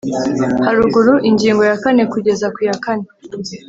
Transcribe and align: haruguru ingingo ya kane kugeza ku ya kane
haruguru 0.65 1.13
ingingo 1.29 1.61
ya 1.69 1.75
kane 1.83 2.03
kugeza 2.13 2.45
ku 2.55 2.59
ya 2.67 2.75
kane 2.83 3.05